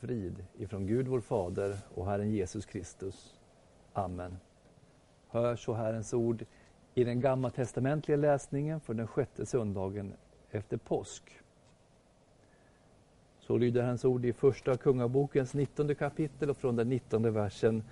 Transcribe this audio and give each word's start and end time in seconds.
frid 0.00 0.44
ifrån 0.58 0.86
Gud 0.86 1.08
vår 1.08 1.20
Fader 1.20 1.76
och 1.94 2.06
Herren 2.06 2.30
Jesus 2.30 2.66
Kristus. 2.66 3.34
Amen. 3.92 4.36
Hör 5.28 5.56
så 5.56 5.74
Herrens 5.74 6.14
ord 6.14 6.44
i 6.94 7.04
den 7.04 7.20
gamla 7.20 7.50
testamentliga 7.50 8.16
läsningen 8.16 8.80
för 8.80 8.94
den 8.94 9.06
sjätte 9.06 9.46
söndagen 9.46 10.12
efter 10.50 10.76
påsk. 10.76 11.22
Så 13.40 13.58
lyder 13.58 13.82
hans 13.82 14.04
ord 14.04 14.24
i 14.24 14.32
Första 14.32 14.76
Kungabokens 14.76 15.54
19 15.54 15.94
kapitel 15.94 16.50
och 16.50 16.56
från 16.56 16.76
den 16.76 16.88
19 16.88 17.32
versen. 17.32 17.82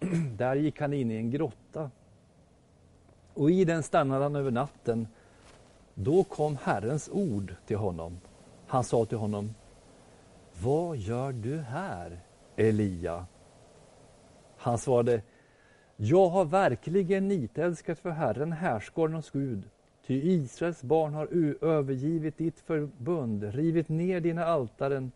Där 0.36 0.56
gick 0.56 0.80
han 0.80 0.92
in 0.92 1.10
i 1.10 1.16
en 1.16 1.30
grotta 1.30 1.90
och 3.34 3.50
i 3.50 3.64
den 3.64 3.82
stannade 3.82 4.22
han 4.22 4.36
över 4.36 4.50
natten. 4.50 5.08
Då 5.94 6.24
kom 6.24 6.56
Herrens 6.62 7.08
ord 7.12 7.54
till 7.66 7.76
honom. 7.76 8.20
Han 8.66 8.84
sa 8.84 9.04
till 9.04 9.18
honom 9.18 9.54
vad 10.62 10.96
gör 10.96 11.32
du 11.32 11.58
här, 11.58 12.20
Elia? 12.56 13.26
Han 14.56 14.78
svarade 14.78 15.22
Jag 15.96 16.28
har 16.28 16.44
verkligen 16.44 17.28
nitälskat 17.28 17.98
för 17.98 18.10
Herren, 18.10 18.52
härskarnas 18.52 19.30
Gud 19.30 19.70
Ty 20.08 20.14
Israels 20.14 20.82
barn 20.82 21.14
har 21.14 21.28
övergivit 21.64 22.38
ditt 22.38 22.60
förbund, 22.60 23.44
rivit 23.44 23.88
ner 23.88 24.20
dina 24.20 24.44
altaren 24.44 25.12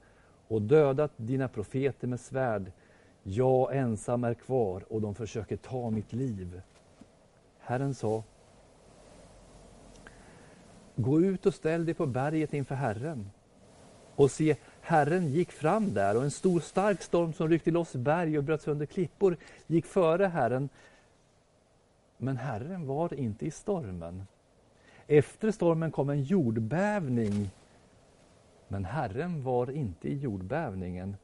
och 0.49 0.63
dödat 0.63 1.13
dina 1.17 1.49
profeter 1.49 2.09
med 2.09 2.21
svärd. 2.21 2.73
Jag 3.23 3.77
ensam 3.77 4.25
är 4.25 4.35
kvar 4.35 4.85
och 4.89 5.01
de 5.01 5.15
försöker 5.15 5.57
ta 5.57 5.91
mitt 5.91 6.13
liv. 6.13 6.61
Herren 7.59 7.95
sa 7.95 8.23
Gå 10.97 11.21
ut 11.21 11.47
och 11.47 11.55
ställ 11.55 11.85
dig 11.85 11.95
på 11.95 12.07
berget 12.07 12.55
inför 12.55 12.75
Herren. 12.75 13.31
Och 14.17 14.31
se, 14.31 14.57
Herren 14.85 15.29
gick 15.29 15.53
fram 15.53 15.95
där 15.95 16.17
och 16.17 16.23
en 16.23 16.31
stor 16.31 16.61
stark 16.61 17.03
storm 17.03 17.33
som 17.33 17.49
ryckte 17.49 17.71
loss 17.71 17.93
berg 17.93 18.39
och 18.39 18.45
bröt 18.45 18.63
sönder 18.63 18.87
klippor 18.87 19.37
gick 19.67 19.87
före 19.87 20.27
Herren. 20.27 20.69
Men 22.17 22.37
Herren 22.37 22.87
var 22.87 23.15
inte 23.15 23.47
i 23.47 23.51
stormen. 23.51 24.27
Efter 25.07 25.51
stormen 25.51 25.91
kom 25.91 26.11
en 26.11 26.23
jordbävning. 26.23 27.51
Men 28.69 28.85
Herren 28.85 29.43
var 29.43 29.71
inte 29.71 30.09
i 30.09 30.19
jordbävningen. 30.19 31.17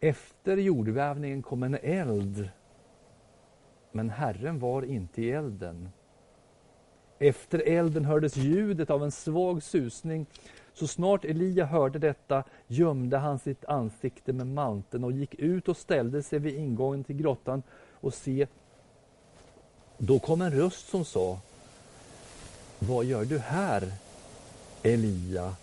Efter 0.00 0.56
jordbävningen 0.56 1.42
kom 1.42 1.62
en 1.62 1.78
eld. 1.82 2.48
Men 3.92 4.10
Herren 4.10 4.58
var 4.58 4.82
inte 4.82 5.22
i 5.22 5.30
elden. 5.30 5.88
Efter 7.18 7.62
elden 7.66 8.04
hördes 8.04 8.36
ljudet 8.36 8.90
av 8.90 9.04
en 9.04 9.12
svag 9.12 9.62
susning. 9.62 10.26
Så 10.78 10.86
snart 10.86 11.24
Elia 11.24 11.64
hörde 11.64 11.98
detta 11.98 12.44
gömde 12.66 13.18
han 13.18 13.38
sitt 13.38 13.64
ansikte 13.64 14.32
med 14.32 14.46
manteln 14.46 15.04
och 15.04 15.12
gick 15.12 15.34
ut 15.34 15.68
och 15.68 15.76
ställde 15.76 16.22
sig 16.22 16.38
vid 16.38 16.54
ingången 16.54 17.04
till 17.04 17.16
grottan 17.16 17.62
och 18.00 18.14
se, 18.14 18.46
då 19.98 20.18
kom 20.18 20.42
en 20.42 20.52
röst 20.52 20.88
som 20.88 21.04
sa 21.04 21.38
vad 22.78 23.04
gör 23.04 23.24
du 23.24 23.38
här, 23.38 23.92
Elia? 24.82 25.56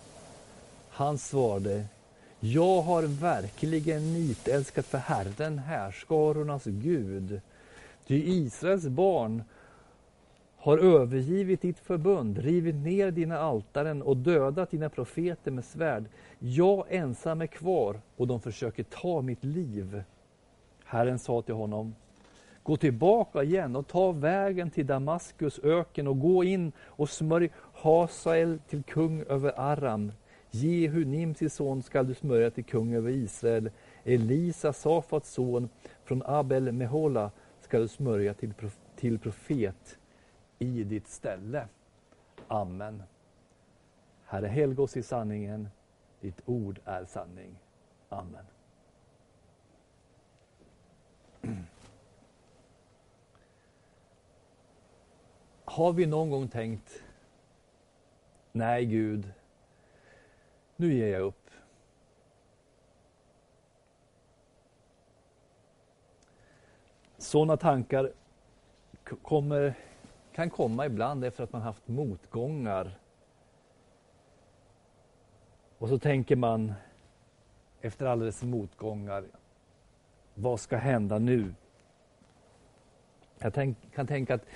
Han 0.90 1.18
svarade, 1.18 1.84
jag 2.40 2.82
har 2.82 3.02
verkligen 3.02 4.14
nitälskat 4.14 4.86
för 4.86 4.98
Herren, 4.98 5.58
härskarornas 5.58 6.64
Gud. 6.64 7.40
Ty 8.06 8.22
Israels 8.26 8.86
barn 8.86 9.42
har 10.64 10.78
övergivit 10.78 11.62
ditt 11.62 11.78
förbund, 11.78 12.38
rivit 12.38 12.74
ner 12.74 13.10
dina 13.10 13.38
altaren 13.38 14.02
och 14.02 14.16
dödat 14.16 14.70
dina 14.70 14.88
profeter 14.88 15.50
med 15.50 15.64
svärd. 15.64 16.04
Jag 16.38 16.86
ensam 16.88 17.40
är 17.40 17.46
kvar 17.46 18.00
och 18.16 18.26
de 18.26 18.40
försöker 18.40 18.82
ta 18.82 19.22
mitt 19.22 19.44
liv. 19.44 20.02
Herren 20.84 21.18
sa 21.18 21.42
till 21.42 21.54
honom, 21.54 21.94
Gå 22.62 22.76
tillbaka 22.76 23.42
igen 23.42 23.76
och 23.76 23.86
ta 23.86 24.12
vägen 24.12 24.70
till 24.70 24.86
Damaskus 24.86 25.58
öken 25.58 26.06
och 26.06 26.20
gå 26.20 26.44
in 26.44 26.72
och 26.80 27.10
smörj 27.10 27.50
Hasael 27.74 28.58
till 28.68 28.82
kung 28.82 29.22
över 29.22 29.60
Aram. 29.60 30.12
Jehu, 30.50 31.04
Nimsis 31.04 31.54
son, 31.54 31.82
skall 31.82 32.06
du 32.06 32.14
smörja 32.14 32.50
till 32.50 32.64
kung 32.64 32.94
över 32.94 33.10
Israel. 33.10 33.70
Elisa, 34.04 34.72
Safats 34.72 35.32
son, 35.32 35.68
från 36.04 36.22
Abel 36.26 36.72
Mehola 36.72 37.30
skall 37.60 37.80
du 37.80 37.88
smörja 37.88 38.34
till, 38.34 38.52
till 38.96 39.18
profet 39.18 39.98
i 40.58 40.84
ditt 40.84 41.08
ställe. 41.08 41.68
Amen. 42.48 43.02
Herre, 44.24 44.46
helg 44.46 44.80
oss 44.80 44.96
i 44.96 45.02
sanningen. 45.02 45.68
Ditt 46.20 46.42
ord 46.46 46.80
är 46.84 47.04
sanning. 47.04 47.58
Amen. 48.08 48.46
Har 55.64 55.92
vi 55.92 56.06
någon 56.06 56.30
gång 56.30 56.48
tänkt, 56.48 57.02
nej 58.52 58.86
Gud, 58.86 59.32
nu 60.76 60.94
ger 60.94 61.12
jag 61.12 61.22
upp. 61.22 61.50
Sådana 67.18 67.56
tankar 67.56 68.12
kommer, 69.22 69.74
kan 70.34 70.50
komma 70.50 70.86
ibland 70.86 71.24
efter 71.24 71.44
att 71.44 71.52
man 71.52 71.62
haft 71.62 71.88
motgångar. 71.88 72.98
Och 75.78 75.88
så 75.88 75.98
tänker 75.98 76.36
man 76.36 76.72
efter 77.80 78.06
alla 78.06 78.24
dessa 78.24 78.46
motgångar, 78.46 79.24
vad 80.34 80.60
ska 80.60 80.76
hända 80.76 81.18
nu? 81.18 81.54
Jag 83.38 83.54
tänk, 83.54 83.94
kan 83.94 84.06
tänka 84.06 84.34
att 84.34 84.46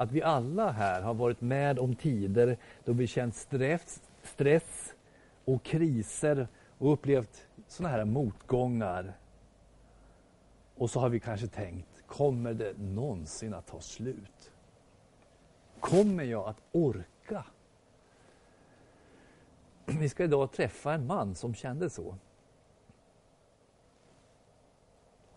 att 0.00 0.12
vi 0.12 0.22
alla 0.22 0.70
här 0.70 1.02
har 1.02 1.14
varit 1.14 1.40
med 1.40 1.78
om 1.78 1.94
tider 1.94 2.56
då 2.84 2.92
vi 2.92 3.06
känt 3.06 3.34
stress, 3.34 4.02
stress 4.22 4.94
och 5.44 5.62
kriser 5.62 6.48
och 6.78 6.92
upplevt 6.92 7.46
sådana 7.68 7.96
här 7.96 8.04
motgångar. 8.04 9.12
Och 10.76 10.90
så 10.90 11.00
har 11.00 11.08
vi 11.08 11.20
kanske 11.20 11.46
tänkt, 11.46 12.06
kommer 12.06 12.54
det 12.54 12.78
någonsin 12.78 13.54
att 13.54 13.66
ta 13.66 13.80
slut? 13.80 14.52
Kommer 15.80 16.24
jag 16.24 16.48
att 16.48 16.60
orka? 16.72 17.44
Vi 19.84 20.08
ska 20.08 20.24
idag 20.24 20.52
träffa 20.52 20.94
en 20.94 21.06
man 21.06 21.34
som 21.34 21.54
kände 21.54 21.90
så. 21.90 22.14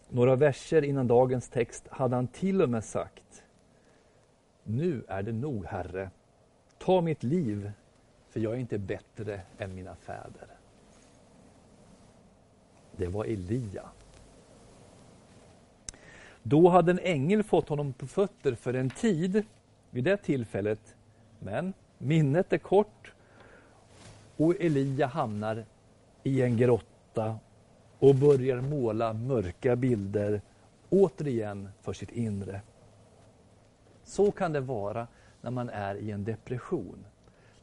Några 0.10 0.36
verser 0.36 0.82
innan 0.82 1.08
dagens 1.08 1.50
text 1.50 1.88
hade 1.88 2.16
han 2.16 2.28
till 2.28 2.62
och 2.62 2.70
med 2.70 2.84
sagt 2.84 3.44
nu 4.64 5.04
är 5.08 5.24
det 5.24 5.32
nog, 5.32 5.66
Herre. 5.66 6.10
Ta 6.78 7.02
mitt 7.02 7.24
liv, 7.24 7.72
för 8.30 8.40
jag 8.40 8.54
är 8.54 8.58
inte 8.58 8.78
bättre 8.78 9.42
än 9.58 9.76
mina 9.76 9.96
fäder. 9.96 10.48
Det 12.98 13.08
var 13.08 13.26
Elia. 13.26 13.90
Då 16.44 16.70
hade 16.70 16.92
en 16.92 17.00
ängel 17.00 17.44
fått 17.44 17.70
honom 17.70 17.94
på 17.94 18.08
fötter 18.08 18.56
för 18.56 18.74
en 18.74 18.90
tid 18.90 19.46
vid 19.94 20.04
det 20.04 20.18
tillfället. 20.18 20.96
Men 21.40 21.74
minnet 21.98 22.54
är 22.54 22.58
kort 22.58 23.14
och 24.38 24.56
Elia 24.60 25.08
hamnar 25.08 25.66
i 26.24 26.42
en 26.42 26.58
grotta 26.58 27.40
och 28.00 28.16
börjar 28.16 28.62
måla 28.62 29.14
mörka 29.14 29.76
bilder 29.76 30.42
återigen 30.90 31.70
för 31.82 31.94
sitt 31.94 32.12
inre. 32.12 32.62
Så 34.04 34.32
kan 34.32 34.54
det 34.54 34.60
vara 34.60 35.08
när 35.42 35.52
man 35.52 35.70
är 35.70 35.96
i 35.96 36.12
en 36.12 36.24
depression. 36.24 37.06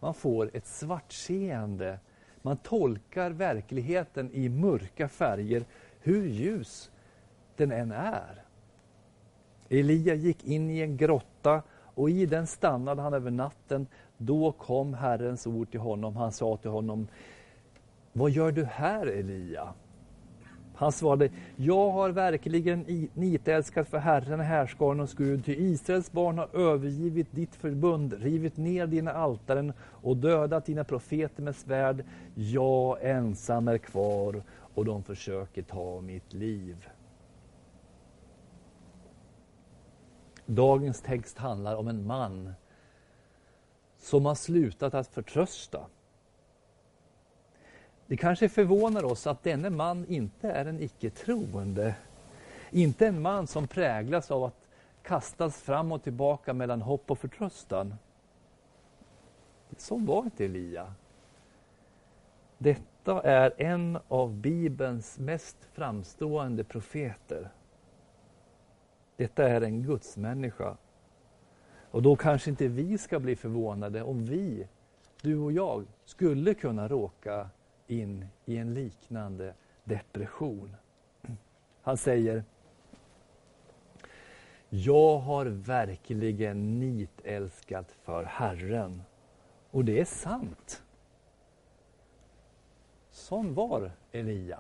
Man 0.01 0.15
får 0.15 0.51
ett 0.53 0.67
svartseende. 0.67 1.99
Man 2.43 2.57
tolkar 2.57 3.31
verkligheten 3.31 4.31
i 4.33 4.49
mörka 4.49 5.09
färger, 5.09 5.65
hur 6.01 6.27
ljus 6.27 6.91
den 7.57 7.73
än 7.73 7.93
är. 7.93 8.45
Elia 9.69 10.15
gick 10.15 10.45
in 10.45 10.71
i 10.71 10.81
en 10.81 10.97
grotta 10.97 11.63
och 12.01 12.11
i 12.11 12.27
den 12.27 12.47
stannade 12.47 13.03
han 13.03 13.15
över 13.15 13.31
natten. 13.31 13.87
Då 14.19 14.53
kom 14.53 14.95
Herrens 14.95 15.47
ord 15.47 15.71
till 15.71 15.81
honom. 15.81 16.17
Han 16.17 16.33
sa 16.33 16.57
till 16.57 16.71
honom, 16.71 17.09
Vad 18.13 18.31
gör 18.31 18.53
du 18.53 18.65
här 18.65 19.07
Elia? 19.07 19.69
Han 20.75 20.93
svarade, 20.93 21.31
jag 21.57 21.91
har 21.91 22.11
verkligen 22.11 23.09
nitälskat 23.15 23.89
för 23.89 23.99
Herren, 23.99 24.41
härskarornas 24.41 25.15
Gud, 25.15 25.45
ty 25.45 25.55
Israels 25.55 26.13
barn 26.13 26.39
har 26.39 26.49
övergivit 26.57 27.33
ditt 27.33 27.55
förbund, 27.55 28.13
rivit 28.13 28.57
ner 28.57 28.87
dina 28.87 29.13
altaren 29.13 29.73
och 29.81 30.17
dödat 30.17 30.67
dina 30.67 30.85
profeter 30.85 31.43
med 31.43 31.57
svärd. 31.57 32.05
Jag 32.35 32.99
ensam 33.03 33.69
är 33.69 33.79
kvar 33.79 34.43
och 34.75 34.85
de 34.85 35.03
försöker 35.03 35.63
ta 35.63 36.01
mitt 36.01 36.33
liv. 36.33 36.89
Dagens 40.55 41.01
text 41.01 41.39
handlar 41.39 41.77
om 41.77 41.89
en 41.89 42.07
man 42.07 42.55
som 43.99 44.27
har 44.27 44.35
slutat 44.35 44.95
att 44.95 45.09
förtrösta. 45.09 45.87
Det 48.07 48.17
kanske 48.17 48.49
förvånar 48.49 49.05
oss 49.05 49.27
att 49.27 49.43
denne 49.43 49.71
man 49.71 50.07
inte 50.09 50.51
är 50.51 50.65
en 50.65 50.81
icke-troende. 50.81 51.95
Inte 52.71 53.07
en 53.07 53.23
man 53.23 53.47
som 53.47 53.69
präglas 53.69 54.31
av 54.31 54.45
att 54.45 54.69
kastas 55.03 55.57
fram 55.57 55.93
och 55.93 56.03
tillbaka 56.03 56.53
mellan 56.53 56.83
hopp 56.83 57.11
och 57.11 57.19
förtröstan. 57.19 57.95
Så 59.77 59.97
var 59.97 60.25
inte 60.25 60.45
Elia. 60.45 60.95
Detta 62.59 63.23
är 63.23 63.53
en 63.57 63.99
av 64.09 64.35
Bibelns 64.35 65.19
mest 65.19 65.57
framstående 65.73 66.65
profeter. 66.65 67.51
Detta 69.21 69.49
är 69.49 69.61
en 69.61 69.83
gudsmänniska. 69.83 70.77
Och 71.91 72.03
då 72.03 72.17
kanske 72.17 72.51
inte 72.51 72.69
vi 72.69 72.99
ska 72.99 73.21
bli 73.21 73.37
förvånade 73.37 74.03
om 74.03 74.25
vi, 74.25 74.69
du 75.23 75.39
och 75.39 75.53
jag, 75.53 75.87
skulle 76.05 76.55
kunna 76.55 76.89
råka 76.89 77.51
in 77.87 78.27
i 78.45 78.57
en 78.57 78.75
liknande 78.75 79.55
depression. 79.85 80.77
Han 81.83 81.97
säger 81.97 82.45
Jag 84.69 85.19
har 85.19 85.47
verkligen 85.47 86.81
nitälskat 86.81 87.93
för 88.03 88.25
Herren. 88.25 89.03
Och 89.71 89.85
det 89.85 90.01
är 90.01 90.05
sant. 90.05 90.83
Sån 93.11 93.55
var 93.55 93.93
Elia. 94.13 94.59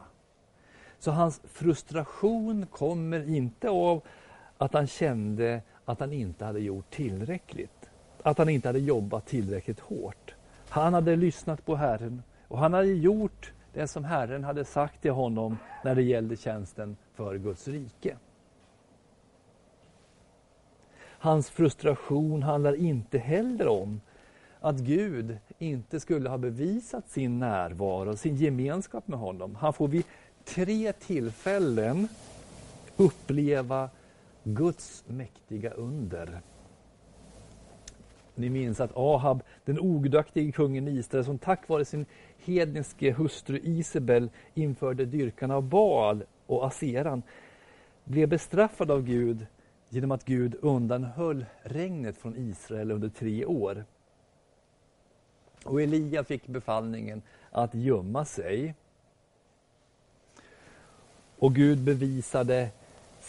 Så 0.98 1.10
hans 1.10 1.40
frustration 1.44 2.66
kommer 2.66 3.28
inte 3.28 3.70
av 3.70 4.02
att 4.60 4.72
han 4.72 4.86
kände 4.86 5.62
att 5.84 6.00
han 6.00 6.12
inte 6.12 6.44
hade 6.44 6.60
gjort 6.60 6.90
tillräckligt. 6.90 7.90
Att 8.22 8.38
han 8.38 8.48
inte 8.48 8.68
hade 8.68 8.78
jobbat 8.78 9.26
tillräckligt 9.26 9.80
hårt. 9.80 10.34
Han 10.68 10.94
hade 10.94 11.16
lyssnat 11.16 11.64
på 11.66 11.76
Herren 11.76 12.22
och 12.48 12.58
han 12.58 12.72
hade 12.72 12.92
gjort 12.92 13.52
det 13.72 13.88
som 13.88 14.04
Herren 14.04 14.44
hade 14.44 14.64
sagt 14.64 15.02
till 15.02 15.10
honom 15.10 15.56
när 15.84 15.94
det 15.94 16.02
gällde 16.02 16.36
tjänsten 16.36 16.96
för 17.14 17.38
Guds 17.38 17.68
rike. 17.68 18.16
Hans 21.02 21.50
frustration 21.50 22.42
handlar 22.42 22.74
inte 22.74 23.18
heller 23.18 23.68
om 23.68 24.00
att 24.60 24.76
Gud 24.76 25.38
inte 25.58 26.00
skulle 26.00 26.28
ha 26.28 26.38
bevisat 26.38 27.08
sin 27.08 27.38
närvaro, 27.38 28.16
sin 28.16 28.36
gemenskap 28.36 29.08
med 29.08 29.18
honom. 29.18 29.54
Han 29.54 29.72
får 29.72 29.88
vid 29.88 30.04
tre 30.44 30.92
tillfällen 30.92 32.08
uppleva 32.96 33.90
Guds 34.44 35.04
mäktiga 35.06 35.70
under. 35.70 36.40
Ni 38.34 38.50
minns 38.50 38.80
att 38.80 38.96
Ahab, 38.96 39.42
den 39.64 39.80
ogudaktige 39.80 40.52
kungen 40.52 40.88
i 40.88 40.90
Israel, 40.90 41.24
som 41.24 41.38
tack 41.38 41.68
vare 41.68 41.84
sin 41.84 42.06
hedniske 42.38 43.12
hustru 43.12 43.58
Isabel 43.62 44.30
införde 44.54 45.04
dyrkan 45.04 45.50
av 45.50 45.62
Baal 45.62 46.24
och 46.46 46.66
Aseran, 46.66 47.22
blev 48.04 48.28
bestraffad 48.28 48.90
av 48.90 49.02
Gud 49.02 49.46
genom 49.88 50.10
att 50.10 50.24
Gud 50.24 50.56
undanhöll 50.60 51.44
regnet 51.62 52.16
från 52.16 52.36
Israel 52.36 52.90
under 52.90 53.08
tre 53.08 53.44
år. 53.44 53.84
Och 55.64 55.82
Elia 55.82 56.24
fick 56.24 56.46
befallningen 56.46 57.22
att 57.50 57.74
gömma 57.74 58.24
sig. 58.24 58.74
Och 61.38 61.54
Gud 61.54 61.78
bevisade 61.78 62.70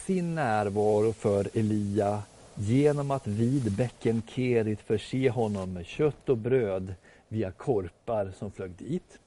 sin 0.06 0.34
närvaro 0.34 1.12
för 1.12 1.48
Elia 1.54 2.22
genom 2.54 3.10
att 3.10 3.26
vid 3.26 3.76
bäcken 3.76 4.22
Kerit 4.26 4.80
förse 4.80 5.30
honom 5.30 5.72
med 5.72 5.86
kött 5.86 6.28
och 6.28 6.38
bröd 6.38 6.94
via 7.28 7.50
korpar 7.50 8.32
som 8.38 8.50
flög 8.50 8.70
dit. 8.70 9.18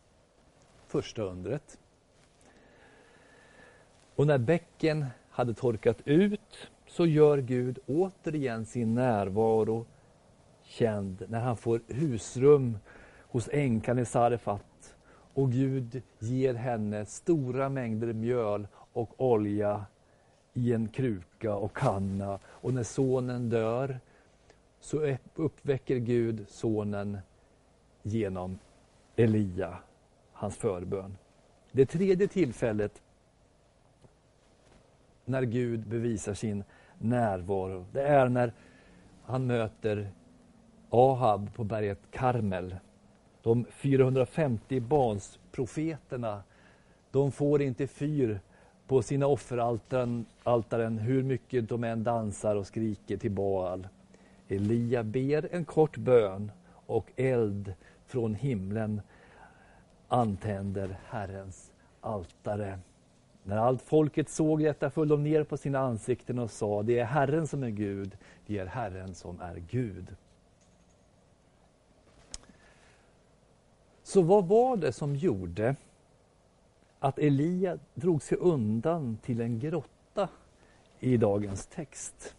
Första 0.87 1.21
undret. 1.21 1.77
Och 4.15 4.27
när 4.27 4.37
bäcken 4.37 5.05
hade 5.29 5.53
torkat 5.53 5.97
ut 6.05 6.69
så 6.87 7.05
gör 7.05 7.37
Gud 7.37 7.79
återigen 7.87 8.65
sin 8.65 8.95
närvaro 8.95 9.85
känd 10.63 11.25
när 11.27 11.39
han 11.39 11.57
får 11.57 11.81
husrum 11.87 12.77
hos 13.21 13.49
änkan 13.51 13.99
i 13.99 14.05
Sarefat 14.05 14.95
och 15.33 15.51
Gud 15.51 16.01
ger 16.19 16.53
henne 16.53 17.05
stora 17.05 17.69
mängder 17.69 18.13
mjöl 18.13 18.67
och 18.93 19.13
olja 19.17 19.85
i 20.55 20.73
en 20.73 20.87
kruka 20.87 21.55
och 21.55 21.77
kanna. 21.77 22.39
Och 22.45 22.73
när 22.73 22.83
sonen 22.83 23.49
dör 23.49 23.99
så 24.79 25.17
uppväcker 25.35 25.97
Gud 25.97 26.45
sonen 26.49 27.17
genom 28.03 28.59
Elia, 29.15 29.77
hans 30.31 30.57
förbön. 30.57 31.17
Det 31.71 31.85
tredje 31.85 32.27
tillfället 32.27 33.01
när 35.25 35.43
Gud 35.43 35.87
bevisar 35.87 36.33
sin 36.33 36.63
närvaro, 36.97 37.85
det 37.91 38.01
är 38.01 38.29
när 38.29 38.53
han 39.23 39.47
möter 39.47 40.09
Ahab 40.89 41.53
på 41.55 41.63
berget 41.63 41.99
Karmel. 42.11 42.75
De 43.41 43.65
450 43.65 44.79
barnsprofeterna, 44.79 46.43
de 47.11 47.31
får 47.31 47.61
inte 47.61 47.87
fyr 47.87 48.39
på 48.87 49.01
sina 49.01 49.27
offeraltaren 49.27 50.97
hur 50.97 51.23
mycket 51.23 51.69
de 51.69 51.83
än 51.83 52.03
dansar 52.03 52.55
och 52.55 52.67
skriker 52.67 53.17
till 53.17 53.31
Baal. 53.31 53.87
Elia 54.47 55.03
ber 55.03 55.49
en 55.51 55.65
kort 55.65 55.97
bön 55.97 56.51
och 56.85 57.11
eld 57.15 57.73
från 58.05 58.35
himlen 58.35 59.01
antänder 60.07 60.97
Herrens 61.05 61.71
altare. 62.01 62.79
När 63.43 63.57
allt 63.57 63.81
folket 63.81 64.29
såg 64.29 64.63
detta 64.63 64.89
föll 64.89 65.07
de 65.07 65.23
ner 65.23 65.43
på 65.43 65.57
sina 65.57 65.79
ansikten 65.79 66.39
och 66.39 66.51
sa, 66.51 66.83
det 66.83 66.99
är 66.99 67.05
Herren 67.05 67.47
som 67.47 67.63
är 67.63 67.69
Gud, 67.69 68.17
det 68.45 68.57
är 68.57 68.65
Herren 68.65 69.15
som 69.15 69.41
är 69.41 69.55
Gud. 69.69 70.15
Så 74.03 74.21
vad 74.21 74.47
var 74.47 74.77
det 74.77 74.91
som 74.91 75.15
gjorde 75.15 75.75
att 77.05 77.19
Elia 77.19 77.79
drog 77.93 78.23
sig 78.23 78.37
undan 78.37 79.17
till 79.17 79.41
en 79.41 79.59
grotta 79.59 80.29
i 80.99 81.17
dagens 81.17 81.65
text? 81.65 82.35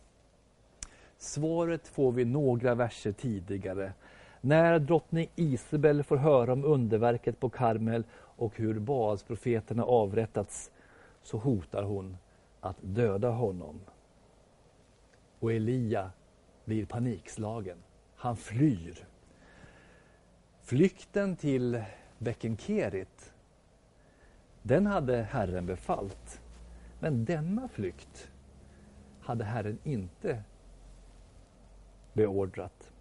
Svaret 1.19 1.89
får 1.89 2.13
vi 2.13 2.25
några 2.25 2.75
verser 2.75 3.13
tidigare. 3.13 3.93
När 4.41 4.79
drottning 4.79 5.29
Isabel 5.37 6.03
får 6.03 6.17
höra 6.17 6.53
om 6.53 6.65
underverket 6.65 7.41
på 7.41 7.49
Karmel 7.49 8.05
och 8.13 8.57
hur 8.57 8.79
Baalsprofeterna 8.79 9.85
avrättats 9.85 10.71
så 11.23 11.39
hotar 11.39 11.83
hon 11.83 12.17
att 12.61 12.77
döda 12.81 13.31
honom. 13.31 13.81
Och 15.39 15.53
Elia 15.53 16.11
blir 16.65 16.87
panikslagen. 16.87 17.79
Han 18.17 18.37
flyr. 18.37 19.07
Flykten 20.63 21.37
till 21.37 21.83
bäcken 22.19 22.57
Kerit 22.57 23.33
den 24.67 24.87
hade 24.87 25.23
Herren 25.23 25.67
befallt. 25.67 26.41
Men 26.99 27.25
denna 27.25 27.69
flykt 27.69 28.31
hade 29.21 29.45
Herren 29.45 29.79
inte 29.85 30.43
beordrat. 32.13 32.93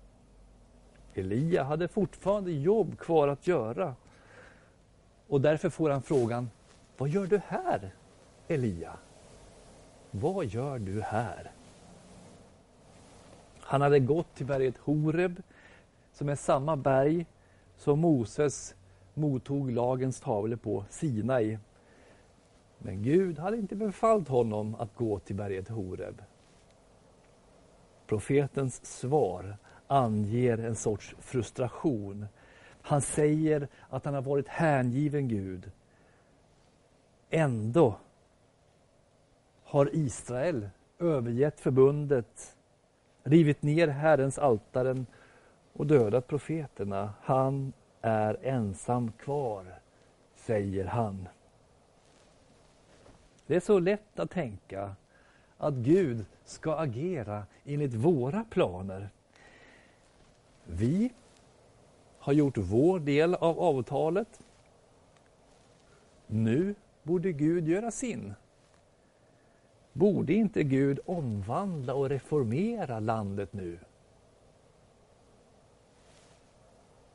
Elia 1.13 1.63
hade 1.63 1.87
fortfarande 1.87 2.51
jobb 2.51 2.99
kvar 2.99 3.27
att 3.27 3.47
göra. 3.47 3.95
Och 5.27 5.41
därför 5.41 5.69
får 5.69 5.89
han 5.89 6.01
frågan, 6.01 6.49
vad 6.97 7.09
gör 7.09 7.27
du 7.27 7.41
här 7.47 7.93
Elia? 8.47 8.97
Vad 10.11 10.45
gör 10.45 10.79
du 10.79 11.01
här? 11.01 11.51
Han 13.59 13.81
hade 13.81 13.99
gått 13.99 14.35
till 14.35 14.45
berget 14.45 14.77
Horeb, 14.77 15.41
som 16.13 16.29
är 16.29 16.35
samma 16.35 16.75
berg 16.75 17.25
som 17.77 17.99
Moses 17.99 18.75
mottog 19.15 19.71
lagens 19.71 20.19
tavlor 20.19 20.57
på 20.57 20.85
Sinai. 20.89 21.57
Men 22.77 23.03
Gud 23.03 23.39
hade 23.39 23.57
inte 23.57 23.75
befallt 23.75 24.27
honom 24.27 24.75
att 24.75 24.95
gå 24.95 25.19
till 25.19 25.35
berget 25.35 25.69
Horeb. 25.69 26.21
Profetens 28.07 28.85
svar 28.85 29.57
anger 29.87 30.57
en 30.57 30.75
sorts 30.75 31.15
frustration. 31.19 32.25
Han 32.81 33.01
säger 33.01 33.67
att 33.89 34.05
han 34.05 34.13
har 34.13 34.21
varit 34.21 34.47
hängiven 34.47 35.27
Gud. 35.27 35.71
Ändå 37.29 37.95
har 39.63 39.95
Israel 39.95 40.69
övergett 40.99 41.59
förbundet, 41.59 42.55
rivit 43.23 43.61
ner 43.61 43.87
Herrens 43.87 44.39
altaren 44.39 45.05
och 45.73 45.87
dödat 45.87 46.27
profeterna. 46.27 47.13
Han 47.21 47.73
är 48.05 48.37
ensam 48.41 49.11
kvar, 49.11 49.79
säger 50.35 50.85
han. 50.85 51.27
Det 53.47 53.55
är 53.55 53.59
så 53.59 53.79
lätt 53.79 54.19
att 54.19 54.31
tänka 54.31 54.95
att 55.57 55.73
Gud 55.73 56.25
ska 56.43 56.75
agera 56.75 57.45
enligt 57.63 57.93
våra 57.93 58.43
planer. 58.43 59.09
Vi 60.63 61.13
har 62.19 62.33
gjort 62.33 62.57
vår 62.57 62.99
del 62.99 63.35
av 63.35 63.59
avtalet. 63.59 64.39
Nu 66.27 66.75
borde 67.03 67.31
Gud 67.31 67.67
göra 67.67 67.91
sin. 67.91 68.33
Borde 69.93 70.33
inte 70.33 70.63
Gud 70.63 70.99
omvandla 71.05 71.93
och 71.93 72.09
reformera 72.09 72.99
landet 72.99 73.53
nu? 73.53 73.79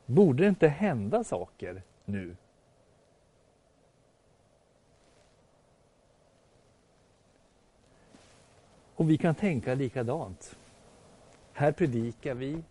Borde 0.05 0.43
det 0.43 0.49
inte 0.49 0.67
hända 0.67 1.23
saker 1.23 1.81
nu? 2.05 2.35
Och 8.95 9.09
vi 9.09 9.17
kan 9.17 9.35
tänka 9.35 9.73
likadant. 9.73 10.57
Här 11.53 11.71
predikar 11.71 12.35
vi 12.35 12.63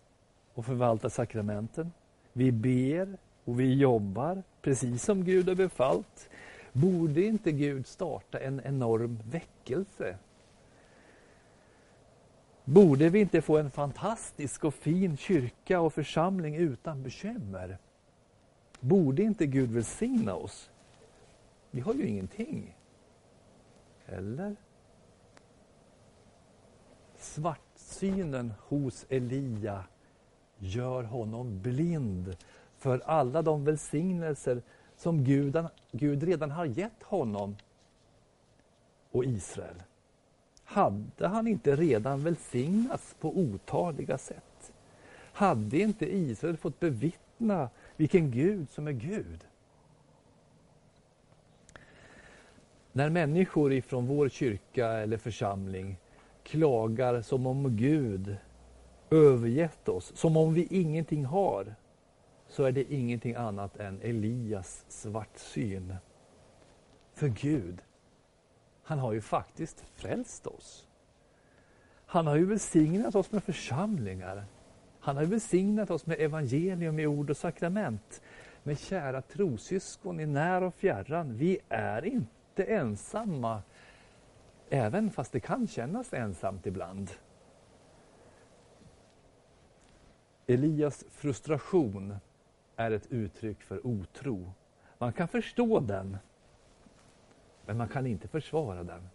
och 0.54 0.66
förvaltar 0.66 1.08
sakramenten. 1.08 1.92
Vi 2.32 2.52
ber 2.52 3.18
och 3.44 3.60
vi 3.60 3.75
jobbar 3.75 4.42
precis 4.62 5.04
som 5.04 5.25
Gud 5.25 5.49
har 5.49 5.54
befallt. 5.54 6.30
Borde 6.72 7.22
inte 7.22 7.52
Gud 7.52 7.87
starta 7.87 8.38
en 8.38 8.60
enorm 8.64 9.18
väckelse? 9.30 10.16
Borde 12.73 13.09
vi 13.09 13.21
inte 13.21 13.43
få 13.43 13.59
en 13.59 13.71
fantastisk 13.71 14.65
och 14.65 14.75
fin 14.75 15.17
kyrka 15.17 15.81
och 15.81 15.95
församling 15.95 16.57
utan 16.57 17.03
bekymmer? 17.03 17.79
Borde 18.81 19.23
inte 19.23 19.47
Gud 19.47 19.71
välsigna 19.71 20.35
oss? 20.35 20.71
Vi 21.71 21.81
har 21.81 21.95
ju 21.95 22.07
ingenting. 22.07 22.77
Eller? 24.07 24.57
Svartsynen 27.17 28.53
hos 28.59 29.07
Elia 29.09 29.85
gör 30.59 31.03
honom 31.03 31.61
blind 31.62 32.37
för 32.79 32.99
alla 32.99 33.43
de 33.43 33.65
välsignelser 33.65 34.62
som 34.97 35.25
Gud, 35.25 35.57
Gud 35.93 36.23
redan 36.23 36.50
har 36.50 36.65
gett 36.65 37.03
honom 37.03 37.57
och 39.11 39.25
Israel. 39.25 39.83
Hade 40.71 41.29
han 41.29 41.47
inte 41.47 41.77
redan 41.77 42.25
välsignats 42.25 43.15
på 43.21 43.39
otaliga 43.39 44.19
sätt? 44.19 44.73
Hade 45.33 45.79
inte 45.79 46.17
Israel 46.17 46.57
fått 46.57 46.81
bevittna 46.81 47.71
vilken 47.97 48.31
Gud 48.31 48.71
som 48.71 48.87
är 48.87 48.93
Gud? 48.93 49.45
När 52.93 53.11
människor 53.11 53.73
ifrån 53.73 54.07
vår 54.07 54.29
kyrka 54.29 54.87
eller 54.89 55.17
församling 55.17 55.97
klagar 56.43 57.23
som 57.23 57.47
om 57.47 57.77
Gud 57.77 58.37
övergett 59.11 59.89
oss, 59.89 60.12
som 60.17 60.37
om 60.37 60.55
vi 60.55 60.67
ingenting 60.71 61.25
har, 61.25 61.75
så 62.49 62.65
är 62.65 62.73
det 62.73 62.93
ingenting 62.93 63.35
annat 63.35 63.77
än 63.77 64.00
Elias 64.03 64.85
svartsyn. 64.89 65.95
För 67.15 67.29
Gud, 67.29 67.83
han 68.90 68.99
har 68.99 69.12
ju 69.12 69.20
faktiskt 69.20 69.85
frälst 69.94 70.47
oss. 70.47 70.88
Han 72.06 72.26
har 72.26 72.37
ju 72.37 72.44
välsignat 72.44 73.14
oss 73.14 73.32
med 73.32 73.44
församlingar. 73.44 74.44
Han 75.00 75.16
har 75.16 75.25
välsignat 75.25 75.90
oss 75.90 76.06
med 76.06 76.20
evangelium 76.20 76.99
i 76.99 77.06
ord 77.06 77.30
och 77.30 77.37
sakrament. 77.37 78.23
Men 78.62 78.76
kära 78.76 79.23
trossyskon 79.23 80.20
i 80.20 80.26
när 80.26 80.62
och 80.62 80.75
fjärran, 80.75 81.37
vi 81.37 81.59
är 81.68 82.04
inte 82.04 82.64
ensamma. 82.64 83.62
Även 84.70 85.11
fast 85.11 85.32
det 85.32 85.40
kan 85.40 85.66
kännas 85.68 86.12
ensamt 86.12 86.66
ibland. 86.66 87.11
Elias 90.47 91.04
frustration 91.11 92.16
är 92.76 92.90
ett 92.90 93.06
uttryck 93.06 93.62
för 93.62 93.87
otro. 93.87 94.52
Man 94.99 95.12
kan 95.12 95.28
förstå 95.28 95.80
den, 95.80 96.18
men 97.67 97.76
man 97.76 97.88
kan 97.88 98.07
inte 98.07 98.29
försvara 98.29 98.85
den. 98.85 99.09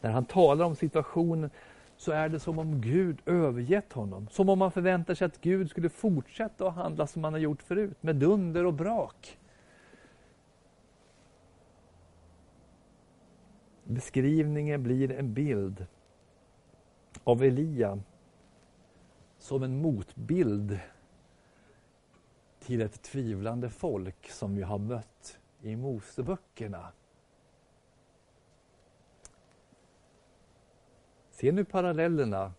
När 0.00 0.10
han 0.10 0.24
talar 0.24 0.64
om 0.64 0.76
situationen 0.76 1.50
så 1.96 2.12
är 2.12 2.28
det 2.28 2.40
som 2.40 2.58
om 2.58 2.80
Gud 2.80 3.18
övergett 3.26 3.92
honom. 3.92 4.28
Som 4.30 4.48
om 4.48 4.58
man 4.58 4.72
förväntar 4.72 5.14
sig 5.14 5.26
att 5.26 5.40
Gud 5.40 5.70
skulle 5.70 5.88
fortsätta 5.88 6.68
att 6.68 6.74
handla 6.74 7.06
som 7.06 7.24
han 7.24 7.32
har 7.32 7.40
gjort 7.40 7.62
förut, 7.62 8.02
med 8.02 8.16
dunder 8.16 8.66
och 8.66 8.74
brak. 8.74 9.38
Beskrivningen 13.84 14.82
blir 14.82 15.10
en 15.10 15.34
bild 15.34 15.86
av 17.24 17.42
Elia 17.42 18.00
som 19.38 19.62
en 19.62 19.82
motbild 19.82 20.78
till 22.60 22.80
ett 22.80 23.02
tvivlande 23.02 23.70
folk 23.70 24.30
som 24.30 24.56
vi 24.56 24.62
har 24.62 24.78
mött 24.78 25.39
i 25.62 25.76
Moseböckerna. 25.76 26.92
Se 31.30 31.52
nu 31.52 31.64
parallellerna. 31.64 32.52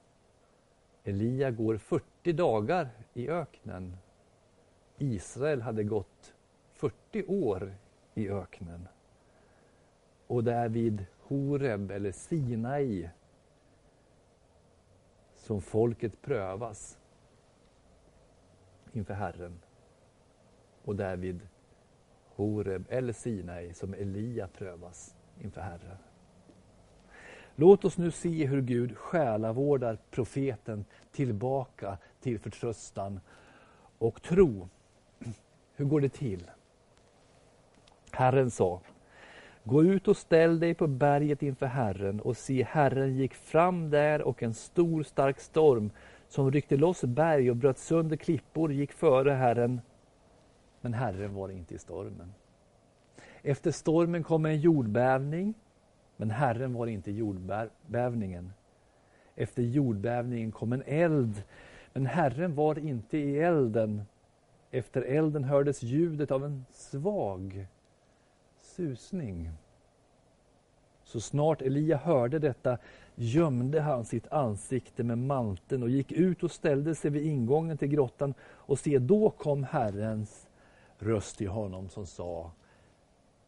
Elia 1.03 1.51
går 1.51 1.77
40 1.77 2.33
dagar 2.33 2.89
i 3.13 3.29
öknen. 3.29 3.97
Israel 4.97 5.61
hade 5.61 5.83
gått 5.83 6.33
40 6.73 7.25
år 7.27 7.75
i 8.13 8.29
öknen. 8.29 8.87
Och 10.27 10.43
det 10.43 10.53
är 10.53 10.69
vid 10.69 11.05
Horeb 11.19 11.91
eller 11.91 12.11
Sinai 12.11 13.09
som 15.35 15.61
folket 15.61 16.21
prövas 16.21 16.99
inför 18.93 19.13
Herren. 19.13 19.59
Och 20.83 20.95
därvid 20.95 21.47
Horeb 22.35 22.85
eller 22.89 23.13
Sinai 23.13 23.73
som 23.73 23.93
Elia 23.93 24.47
prövas 24.47 25.15
inför 25.41 25.61
Herren. 25.61 25.97
Låt 27.55 27.85
oss 27.85 27.97
nu 27.97 28.11
se 28.11 28.45
hur 28.45 28.61
Gud 28.61 28.97
själavårdar 28.97 29.97
profeten 30.11 30.85
tillbaka 31.11 31.97
till 32.21 32.39
förtröstan 32.39 33.19
och 33.97 34.21
tro. 34.21 34.69
Hur 35.75 35.85
går 35.85 36.01
det 36.01 36.09
till? 36.09 36.51
Herren 38.11 38.51
sa, 38.51 38.81
Gå 39.63 39.83
ut 39.83 40.07
och 40.07 40.17
ställ 40.17 40.59
dig 40.59 40.73
på 40.73 40.87
berget 40.87 41.43
inför 41.43 41.65
Herren 41.65 42.19
och 42.19 42.37
se 42.37 42.63
Herren 42.63 43.15
gick 43.15 43.33
fram 43.33 43.89
där 43.89 44.21
och 44.21 44.43
en 44.43 44.53
stor 44.53 45.03
stark 45.03 45.39
storm 45.39 45.91
som 46.27 46.51
ryckte 46.51 46.77
loss 46.77 47.03
berg 47.03 47.49
och 47.49 47.55
bröt 47.55 47.77
sönder 47.77 48.17
klippor 48.17 48.73
gick 48.73 48.91
före 48.91 49.31
Herren. 49.31 49.81
Men 50.81 50.93
Herren 50.93 51.33
var 51.33 51.49
inte 51.49 51.75
i 51.75 51.77
stormen. 51.77 52.33
Efter 53.41 53.71
stormen 53.71 54.23
kom 54.23 54.45
en 54.45 54.59
jordbävning, 54.59 55.53
men 56.17 56.31
Herren 56.31 56.73
var 56.73 56.87
inte 56.87 57.11
i 57.11 57.15
jordbävningen. 57.15 58.53
Efter 59.35 59.63
jordbävningen 59.63 60.51
kom 60.51 60.73
en 60.73 60.83
eld, 60.85 61.43
men 61.93 62.05
Herren 62.05 62.55
var 62.55 62.79
inte 62.79 63.17
i 63.17 63.39
elden. 63.39 64.01
Efter 64.71 65.01
elden 65.01 65.43
hördes 65.43 65.83
ljudet 65.83 66.31
av 66.31 66.45
en 66.45 66.65
svag 66.71 67.67
susning. 68.57 69.51
Så 71.03 71.19
snart 71.19 71.61
Elia 71.61 71.97
hörde 71.97 72.39
detta 72.39 72.77
gömde 73.15 73.81
han 73.81 74.05
sitt 74.05 74.27
ansikte 74.27 75.03
med 75.03 75.17
manteln 75.17 75.83
och 75.83 75.89
gick 75.89 76.11
ut 76.11 76.43
och 76.43 76.51
ställde 76.51 76.95
sig 76.95 77.11
vid 77.11 77.25
ingången 77.25 77.77
till 77.77 77.87
grottan 77.87 78.33
och 78.41 78.79
se, 78.79 78.99
då 78.99 79.29
kom 79.29 79.63
Herrens 79.63 80.47
röst 81.01 81.41
i 81.41 81.45
honom 81.45 81.89
som 81.89 82.05
sa 82.05 82.51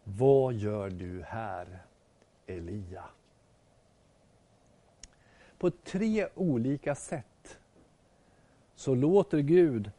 Vad 0.04 0.54
gör 0.54 0.90
du 0.90 1.24
här, 1.24 1.84
Elia? 2.48 3.04
På 5.58 5.72
tre 5.72 6.28
olika 6.36 6.96
sätt 6.96 7.60
så 8.76 8.96
låter 8.96 9.40
Gud 9.40 9.92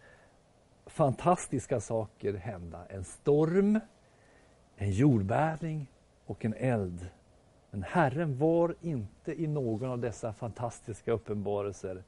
fantastiska 0.86 1.80
saker 1.80 2.34
hända. 2.34 2.86
En 2.88 3.04
storm, 3.04 3.80
en 4.76 4.90
jordbävning 4.90 5.86
och 6.26 6.44
en 6.44 6.54
eld. 6.54 7.08
Men 7.70 7.82
Herren 7.82 8.38
var 8.38 8.74
inte 8.80 9.42
i 9.42 9.46
någon 9.46 9.90
av 9.90 9.98
dessa 9.98 10.32
fantastiska 10.32 11.12
uppenbarelser. 11.12 12.02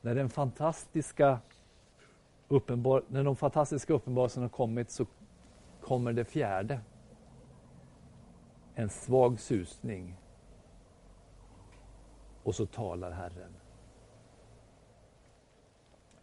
När, 0.00 0.14
den 0.14 0.30
fantastiska 0.30 1.38
uppenbar 2.50 3.02
när 3.08 3.24
de 3.24 3.36
fantastiska 3.36 3.92
uppenbarelserna 3.92 4.44
har 4.44 4.50
kommit 4.50 4.90
så 4.90 5.06
kommer 5.80 6.12
det 6.12 6.24
fjärde. 6.24 6.80
En 8.74 8.88
svag 8.88 9.40
susning. 9.40 10.16
Och 12.42 12.54
så 12.54 12.66
talar 12.66 13.10
Herren. 13.10 13.54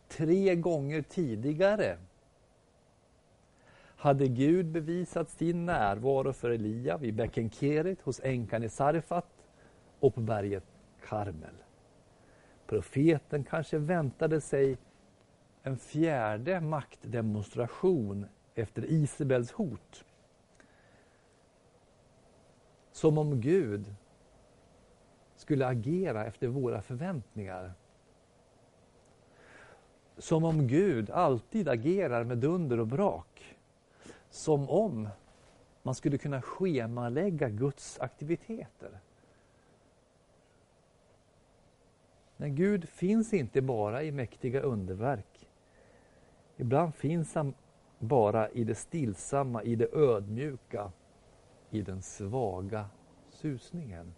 Tre 0.07 0.55
gånger 0.55 1.01
tidigare 1.01 1.97
hade 3.79 4.27
Gud 4.27 4.65
bevisat 4.65 5.29
sin 5.29 5.65
närvaro 5.65 6.33
för 6.33 6.49
Elia 6.49 6.97
vid 6.97 7.15
bäcken 7.15 7.49
Kerit 7.49 8.01
hos 8.01 8.19
änkan 8.23 8.63
i 8.63 8.69
Sarfat 8.69 9.47
och 9.99 10.15
på 10.15 10.21
berget 10.21 10.63
Karmel. 11.05 11.55
Profeten 12.67 13.43
kanske 13.43 13.77
väntade 13.77 14.41
sig 14.41 14.77
en 15.63 15.77
fjärde 15.77 16.61
maktdemonstration 16.61 18.25
efter 18.55 18.85
Isabels 18.85 19.51
hot. 19.51 20.05
Som 22.91 23.17
om 23.17 23.41
Gud 23.41 23.95
skulle 25.35 25.67
agera 25.67 26.25
efter 26.25 26.47
våra 26.47 26.81
förväntningar. 26.81 27.73
Som 30.17 30.43
om 30.43 30.67
Gud 30.67 31.09
alltid 31.09 31.69
agerar 31.69 32.23
med 32.23 32.37
dunder 32.37 32.79
och 32.79 32.87
brak. 32.87 33.57
Som 34.29 34.69
om 34.69 35.09
man 35.83 35.95
skulle 35.95 36.17
kunna 36.17 36.41
schemalägga 36.41 37.49
Guds 37.49 37.99
aktiviteter. 37.99 38.99
Men 42.37 42.55
Gud 42.55 42.89
finns 42.89 43.33
inte 43.33 43.61
bara 43.61 44.03
i 44.03 44.11
mäktiga 44.11 44.61
underverk. 44.61 45.46
Ibland 46.57 46.95
finns 46.95 47.35
han 47.35 47.53
bara 47.99 48.49
i 48.49 48.63
det 48.63 48.75
stillsamma, 48.75 49.63
i 49.63 49.75
det 49.75 49.93
ödmjuka, 49.93 50.91
i 51.69 51.81
den 51.81 52.01
svaga 52.01 52.85
susningen. 53.29 54.13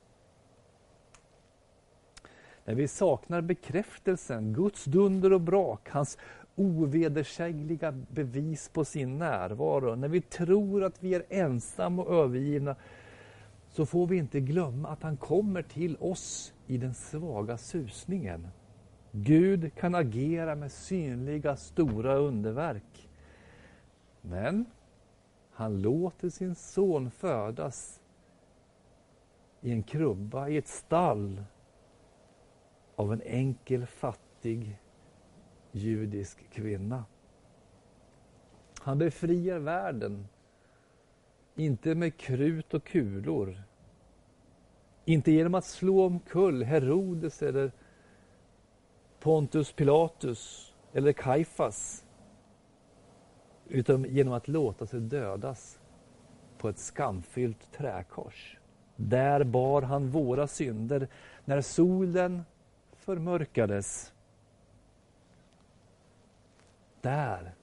När 2.65 2.75
vi 2.75 2.87
saknar 2.87 3.41
bekräftelsen, 3.41 4.53
Guds 4.53 4.85
dunder 4.85 5.33
och 5.33 5.41
brak, 5.41 5.89
hans 5.89 6.17
ovedersägliga 6.55 7.91
bevis 7.91 8.69
på 8.69 8.85
sin 8.85 9.17
närvaro, 9.17 9.95
när 9.95 10.07
vi 10.07 10.21
tror 10.21 10.83
att 10.83 11.03
vi 11.03 11.13
är 11.13 11.23
ensamma 11.29 12.03
och 12.03 12.15
övergivna, 12.15 12.75
så 13.69 13.85
får 13.85 14.07
vi 14.07 14.17
inte 14.17 14.39
glömma 14.39 14.89
att 14.89 15.03
han 15.03 15.17
kommer 15.17 15.61
till 15.61 15.97
oss 15.99 16.53
i 16.67 16.77
den 16.77 16.93
svaga 16.93 17.57
susningen. 17.57 18.47
Gud 19.11 19.75
kan 19.75 19.95
agera 19.95 20.55
med 20.55 20.71
synliga 20.71 21.55
stora 21.55 22.15
underverk. 22.15 23.09
Men 24.21 24.65
han 25.51 25.81
låter 25.81 26.29
sin 26.29 26.55
son 26.55 27.11
födas 27.11 28.01
i 29.61 29.71
en 29.71 29.83
krubba, 29.83 30.49
i 30.49 30.57
ett 30.57 30.67
stall 30.67 31.43
av 32.95 33.13
en 33.13 33.21
enkel 33.21 33.85
fattig 33.85 34.79
judisk 35.71 36.49
kvinna. 36.49 37.05
Han 38.79 38.97
befriar 38.97 39.59
världen, 39.59 40.27
inte 41.55 41.95
med 41.95 42.17
krut 42.17 42.73
och 42.73 42.83
kulor, 42.83 43.63
inte 45.05 45.31
genom 45.31 45.55
att 45.55 45.65
slå 45.65 46.05
omkull 46.05 46.63
Herodes 46.63 47.41
eller 47.41 47.71
Pontus 49.19 49.71
Pilatus 49.71 50.73
eller 50.93 51.13
Kaifas, 51.13 52.05
utan 53.67 54.03
genom 54.03 54.33
att 54.33 54.47
låta 54.47 54.85
sig 54.85 54.99
dödas 54.99 55.79
på 56.57 56.69
ett 56.69 56.79
skamfyllt 56.79 57.71
träkors. 57.71 58.57
Där 58.95 59.43
bar 59.43 59.81
han 59.81 60.09
våra 60.09 60.47
synder 60.47 61.07
när 61.45 61.61
solen 61.61 62.45
förmörkades. 62.93 64.13
Där 67.01 67.55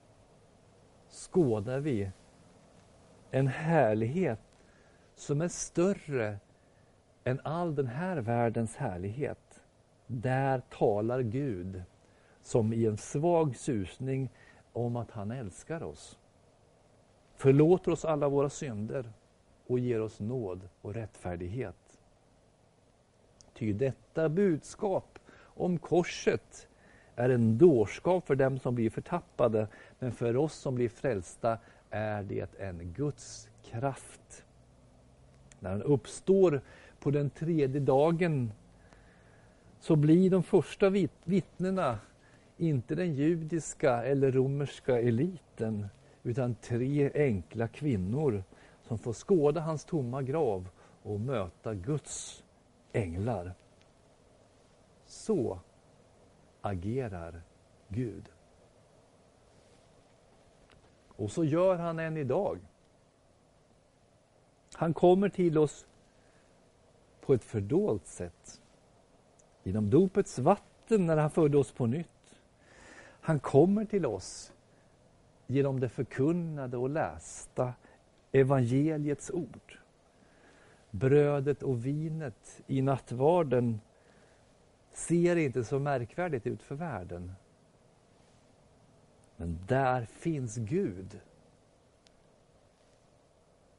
skådar 1.11 1.81
vi 1.81 2.11
en 3.31 3.47
härlighet 3.47 4.41
som 5.15 5.41
är 5.41 5.49
större 5.49 6.39
än 7.25 7.41
all 7.45 7.75
den 7.75 7.87
här 7.87 8.17
världens 8.17 8.77
härlighet. 8.77 9.46
Där 10.07 10.63
talar 10.71 11.21
Gud 11.21 11.83
som 12.43 12.73
i 12.73 12.87
en 12.87 12.97
svag 12.97 13.57
susning 13.57 14.31
om 14.73 14.97
att 14.97 15.11
han 15.11 15.31
älskar 15.31 15.83
oss. 15.83 16.19
Förlåter 17.35 17.93
oss 17.93 18.05
alla 18.05 18.29
våra 18.29 18.51
synder 18.51 19.13
och 19.67 19.79
ger 19.79 20.01
oss 20.01 20.21
nåd 20.21 20.69
och 20.83 20.95
rättfärdighet. 20.95 22.01
Ty 23.55 23.73
detta 23.73 24.29
budskap 24.29 25.19
om 25.39 25.79
korset 25.79 26.69
är 27.17 27.31
en 27.31 27.59
dårskap 27.59 28.27
för 28.27 28.35
dem 28.35 28.59
som 28.59 28.75
blir 28.75 28.91
förtappade, 28.91 29.69
men 29.99 30.13
för 30.13 30.37
oss 30.37 30.55
som 30.55 30.75
blir 30.75 30.89
frälsta 30.89 31.59
är 31.91 32.23
det 32.23 32.61
en 32.61 32.93
Guds 32.93 33.49
kraft. 33.65 34.45
När 35.61 35.71
han 35.71 35.83
uppstår 35.83 36.61
på 37.01 37.11
den 37.11 37.31
tredje 37.31 37.81
dagen 37.81 38.53
så 39.87 39.97
blir 39.97 40.31
de 40.31 40.43
första 40.43 40.91
vittnena 41.25 41.99
inte 42.57 42.95
den 42.95 43.15
judiska 43.15 44.05
eller 44.05 44.33
romerska 44.33 45.01
eliten 45.01 45.87
utan 46.23 46.55
tre 46.55 47.11
enkla 47.15 47.69
kvinnor 47.69 48.45
som 48.83 48.99
får 48.99 49.13
skåda 49.13 49.61
hans 49.61 49.85
tomma 49.85 50.23
grav 50.23 50.69
och 51.03 51.21
möta 51.21 51.75
Guds 51.75 52.45
änglar. 52.93 53.55
Så 55.05 55.61
agerar 56.61 57.43
Gud. 57.89 58.29
Och 61.09 61.31
så 61.31 61.45
gör 61.45 61.77
han 61.77 61.99
än 61.99 62.17
idag. 62.17 62.59
Han 64.75 64.95
kommer 64.95 65.29
till 65.29 65.59
oss 65.59 65.87
på 67.21 67.35
ett 67.35 67.45
fördolt 67.45 68.07
sätt. 68.07 68.61
Genom 69.67 69.91
dopets 69.91 70.39
vatten 70.39 71.07
när 71.07 71.17
han 71.17 71.31
födde 71.31 71.59
oss 71.59 71.73
på 71.73 71.87
nytt. 71.87 72.39
Han 73.21 73.41
kommer 73.41 73.85
till 73.85 74.07
oss 74.07 74.53
genom 75.47 75.81
det 75.81 75.89
förkunnade 75.89 76.77
och 76.77 76.91
lästa 76.91 77.73
evangeliets 78.33 79.31
ord. 79.31 79.79
Brödet 80.91 81.63
och 81.63 81.87
vinet 81.87 82.63
i 82.67 82.83
nattvarden 82.83 83.81
ser 84.93 85.37
inte 85.37 85.65
så 85.65 85.79
märkvärdigt 85.79 86.47
ut 86.47 86.63
för 86.63 86.75
världen. 86.75 87.33
Men 89.37 89.59
där 89.67 90.05
finns 90.05 90.57
Gud. 90.57 91.21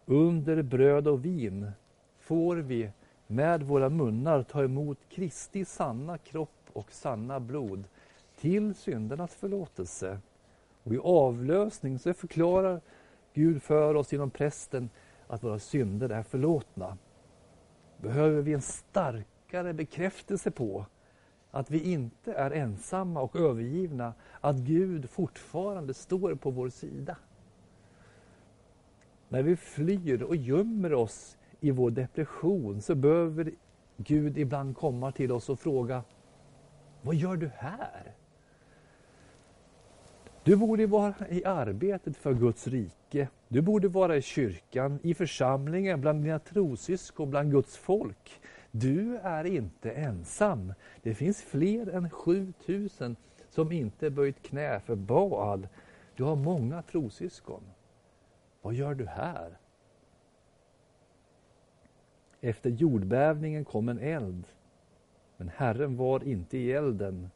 Under 0.05 0.61
bröd 0.61 1.07
och 1.07 1.25
vin 1.25 1.71
får 2.19 2.55
vi 2.55 2.91
med 3.27 3.63
våra 3.63 3.89
munnar 3.89 4.43
ta 4.43 4.63
emot 4.63 4.97
Kristi 5.09 5.65
sanna 5.65 6.17
kropp 6.17 6.69
och 6.73 6.91
sanna 6.91 7.39
blod 7.39 7.83
till 8.39 8.75
syndernas 8.75 9.35
förlåtelse. 9.35 10.19
Och 10.83 10.93
I 10.93 10.97
avlösning 10.97 11.99
så 11.99 12.13
förklarar 12.13 12.81
Gud 13.33 13.63
för 13.63 13.95
oss 13.95 14.11
genom 14.11 14.29
prästen 14.29 14.89
att 15.27 15.43
våra 15.43 15.59
synder 15.59 16.09
är 16.09 16.23
förlåtna. 16.23 16.97
Behöver 17.97 18.41
vi 18.41 18.53
en 18.53 18.61
starkare 18.61 19.73
bekräftelse 19.73 20.51
på 20.51 20.85
att 21.51 21.71
vi 21.71 21.91
inte 21.91 22.33
är 22.33 22.51
ensamma 22.51 23.21
och 23.21 23.35
övergivna, 23.35 24.13
att 24.41 24.55
Gud 24.55 25.09
fortfarande 25.09 25.93
står 25.93 26.35
på 26.35 26.51
vår 26.51 26.69
sida. 26.69 27.17
När 29.29 29.43
vi 29.43 29.55
flyr 29.55 30.23
och 30.23 30.35
gömmer 30.35 30.93
oss 30.93 31.36
i 31.59 31.71
vår 31.71 31.91
depression 31.91 32.81
så 32.81 32.95
behöver 32.95 33.51
Gud 33.97 34.37
ibland 34.37 34.77
komma 34.77 35.11
till 35.11 35.31
oss 35.31 35.49
och 35.49 35.59
fråga 35.59 36.03
Vad 37.01 37.15
gör 37.15 37.35
du 37.35 37.51
här? 37.55 38.13
Du 40.43 40.55
borde 40.55 40.87
vara 40.87 41.13
i 41.29 41.45
arbetet 41.45 42.17
för 42.17 42.33
Guds 42.33 42.67
rike. 42.67 43.29
Du 43.47 43.61
borde 43.61 43.87
vara 43.87 44.17
i 44.17 44.21
kyrkan, 44.21 44.99
i 45.03 45.13
församlingen, 45.13 46.01
bland 46.01 46.23
dina 46.23 46.39
trossyskon, 46.39 47.29
bland 47.29 47.51
Guds 47.51 47.77
folk. 47.77 48.41
Du 48.71 49.17
är 49.17 49.43
inte 49.43 49.91
ensam. 49.91 50.73
Det 51.01 51.15
finns 51.15 51.41
fler 51.41 51.89
än 51.89 52.09
7000 52.09 53.15
som 53.49 53.71
inte 53.71 54.09
böjt 54.09 54.43
knä 54.43 54.79
för 54.79 54.95
Baal. 54.95 55.67
Du 56.15 56.23
har 56.23 56.35
många 56.35 56.81
trossyskon. 56.81 57.63
Vad 58.61 58.73
gör 58.73 58.93
du 58.93 59.05
här? 59.05 59.57
Efter 62.47 62.69
jordbävningen 62.69 63.65
kom 63.65 63.89
en 63.89 63.99
eld, 63.99 64.43
men 65.37 65.49
Herren 65.55 65.97
var 65.97 66.23
inte 66.23 66.57
i 66.57 66.71
elden. 66.71 67.29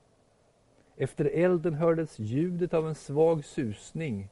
Efter 0.97 1.25
elden 1.25 1.73
hördes 1.73 2.19
ljudet 2.19 2.73
av 2.73 2.87
en 2.87 2.95
svag 2.95 3.45
susning. 3.45 4.29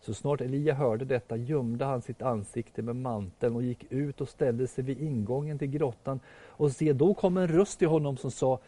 Så 0.00 0.14
snart 0.14 0.40
Elia 0.40 0.74
hörde 0.74 1.04
detta 1.04 1.36
gömde 1.36 1.84
han 1.84 2.02
sitt 2.02 2.22
ansikte 2.22 2.82
med 2.82 2.96
manteln 2.96 3.56
och 3.56 3.62
gick 3.62 3.92
ut 3.92 4.20
och 4.20 4.28
ställde 4.28 4.66
sig 4.66 4.84
vid 4.84 5.00
ingången 5.00 5.58
till 5.58 5.70
grottan. 5.70 6.20
Och 6.46 6.72
se, 6.72 6.92
då 6.92 7.14
kom 7.14 7.36
en 7.36 7.48
röst 7.48 7.78
till 7.78 7.88
honom 7.88 8.16
som 8.16 8.30
sa 8.30 8.60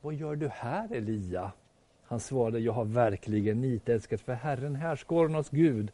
Vad 0.00 0.14
gör 0.14 0.36
du 0.36 0.48
här, 0.48 0.92
Elia? 0.92 1.52
Han 2.04 2.20
svarade, 2.20 2.58
jag 2.58 2.72
har 2.72 2.84
verkligen 2.84 3.60
nitälskat 3.60 4.20
för 4.20 4.32
Herren, 4.32 4.76
härskarornas 4.76 5.50
Gud, 5.50 5.92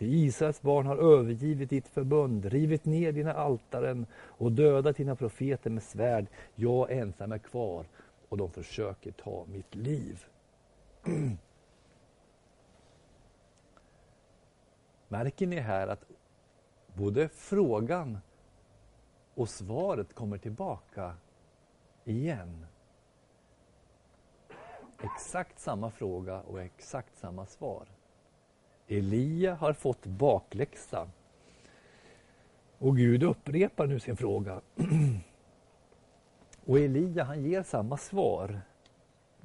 Ty 0.00 0.06
Israels 0.06 0.62
barn 0.62 0.86
har 0.86 0.96
övergivit 0.96 1.70
ditt 1.70 1.88
förbund, 1.88 2.44
rivit 2.44 2.84
ner 2.84 3.12
dina 3.12 3.32
altaren 3.32 4.06
och 4.14 4.52
dödat 4.52 4.96
dina 4.96 5.16
profeter 5.16 5.70
med 5.70 5.82
svärd. 5.82 6.26
Jag 6.54 6.90
ensam 6.90 7.32
är 7.32 7.38
kvar 7.38 7.86
och 8.28 8.36
de 8.36 8.50
försöker 8.50 9.12
ta 9.12 9.44
mitt 9.48 9.74
liv. 9.74 10.24
Märker 15.08 15.46
ni 15.46 15.56
här 15.56 15.88
att 15.88 16.04
både 16.94 17.28
frågan 17.28 18.18
och 19.34 19.48
svaret 19.48 20.14
kommer 20.14 20.38
tillbaka 20.38 21.16
igen? 22.04 22.66
Exakt 25.02 25.58
samma 25.58 25.90
fråga 25.90 26.40
och 26.40 26.60
exakt 26.60 27.18
samma 27.18 27.46
svar. 27.46 27.86
Elia 28.90 29.54
har 29.54 29.72
fått 29.72 30.06
bakläxa. 30.06 31.08
Och 32.78 32.96
Gud 32.96 33.22
upprepar 33.22 33.86
nu 33.86 34.00
sin 34.00 34.16
fråga. 34.16 34.60
Och 36.64 36.78
Elia 36.78 37.24
han 37.24 37.42
ger 37.42 37.62
samma 37.62 37.96
svar. 37.96 38.60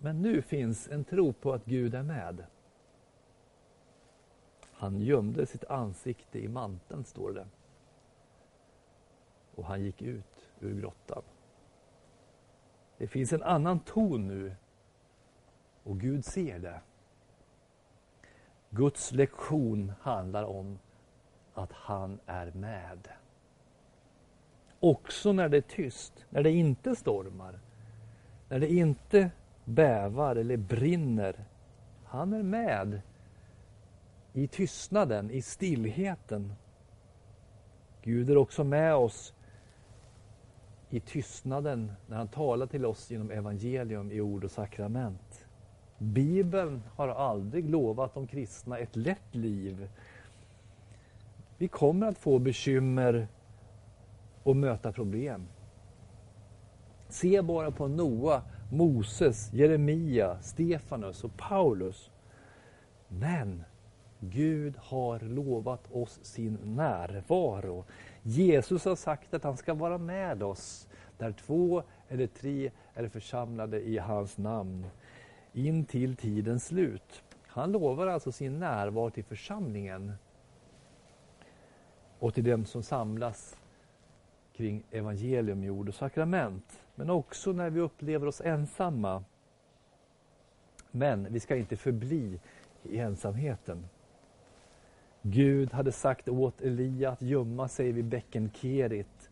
Men 0.02 0.22
nu 0.22 0.42
finns 0.42 0.88
en 0.88 1.04
tro 1.04 1.34
på 1.34 1.54
att 1.54 1.66
Gud 1.66 1.96
är 1.96 2.04
med. 2.04 2.46
Han 4.72 5.02
gömde 5.02 5.46
sitt 5.46 5.64
ansikte 5.64 6.40
i 6.40 6.48
manteln, 6.48 7.06
står 7.06 7.32
det. 7.32 7.48
Och 9.56 9.66
han 9.66 9.82
gick 9.82 10.02
ut 10.02 10.50
ur 10.60 10.82
grottan. 10.82 11.24
Det 12.98 13.08
finns 13.08 13.34
en 13.34 13.44
annan 13.44 13.80
ton 13.80 14.28
nu. 14.28 14.56
Och 15.84 16.00
Gud 16.00 16.26
ser 16.26 16.60
det. 16.60 16.82
Guds 18.76 19.12
lektion 19.12 19.94
handlar 20.02 20.44
om 20.44 20.80
att 21.54 21.72
han 21.72 22.20
är 22.26 22.52
med. 22.52 23.08
Också 24.80 25.34
när 25.34 25.50
det 25.50 25.58
är 25.58 25.62
tyst, 25.62 26.26
när 26.30 26.44
det 26.44 26.52
inte 26.52 26.96
stormar, 26.96 27.60
när 28.50 28.60
det 28.60 28.74
inte 28.74 29.32
bävar 29.66 30.36
eller 30.36 30.58
brinner. 30.58 31.46
Han 32.06 32.34
är 32.34 32.44
med 32.44 33.02
i 34.34 34.48
tystnaden, 34.48 35.32
i 35.32 35.42
stillheten. 35.42 36.54
Gud 38.02 38.30
är 38.30 38.38
också 38.38 38.64
med 38.64 38.96
oss 38.96 39.34
i 40.90 41.00
tystnaden 41.00 41.92
när 42.08 42.18
han 42.18 42.28
talar 42.28 42.68
till 42.68 42.86
oss 42.86 43.12
genom 43.12 43.32
evangelium 43.32 44.12
i 44.12 44.22
ord 44.22 44.44
och 44.44 44.52
sakrament. 44.52 45.45
Bibeln 45.98 46.84
har 46.96 47.08
aldrig 47.08 47.70
lovat 47.70 48.14
de 48.14 48.28
kristna 48.28 48.78
ett 48.78 48.96
lätt 48.96 49.36
liv. 49.36 49.90
Vi 51.58 51.68
kommer 51.68 52.08
att 52.08 52.18
få 52.18 52.40
bekymmer 52.40 53.28
och 54.44 54.56
möta 54.56 54.92
problem. 54.92 55.48
Se 57.10 57.42
bara 57.42 57.72
på 57.72 57.88
Noa, 57.88 58.42
Moses, 58.72 59.54
Jeremia, 59.54 60.42
Stefanus 60.42 61.24
och 61.24 61.38
Paulus. 61.38 62.12
Men 63.08 63.64
Gud 64.20 64.76
har 64.78 65.20
lovat 65.20 65.92
oss 65.92 66.20
sin 66.22 66.58
närvaro. 66.64 67.86
Jesus 68.24 68.86
har 68.86 68.96
sagt 68.96 69.34
att 69.34 69.44
han 69.44 69.58
ska 69.58 69.74
vara 69.74 69.98
med 69.98 70.44
oss 70.44 70.88
där 71.18 71.32
två 71.32 71.84
eller 72.10 72.28
tre 72.28 72.72
är 72.94 73.08
församlade 73.08 73.82
i 73.82 73.98
hans 73.98 74.38
namn 74.38 74.86
in 75.56 75.86
till 75.86 76.16
tidens 76.16 76.66
slut. 76.66 77.24
Han 77.48 77.72
lovar 77.72 78.08
alltså 78.08 78.32
sin 78.32 78.60
närvaro 78.60 79.10
till 79.10 79.24
församlingen 79.24 80.14
och 82.20 82.34
till 82.34 82.44
dem 82.44 82.66
som 82.66 82.84
samlas 82.84 83.58
kring 84.54 84.84
evangelium, 84.92 85.64
jord 85.64 85.88
och 85.90 85.96
sakrament. 85.96 86.84
Men 86.96 87.10
också 87.10 87.52
när 87.52 87.70
vi 87.70 87.80
upplever 87.80 88.28
oss 88.28 88.42
ensamma. 88.42 89.24
Men 90.92 91.34
vi 91.34 91.40
ska 91.40 91.56
inte 91.56 91.78
förbli 91.78 92.40
i 92.84 92.98
ensamheten. 92.98 93.88
Gud 95.22 95.74
hade 95.74 95.92
sagt 95.92 96.30
åt 96.30 96.62
Elia 96.62 97.10
att 97.12 97.22
gömma 97.22 97.68
sig 97.68 97.92
vid 97.92 98.06
bäcken 98.06 98.52
Kerit. 98.54 99.30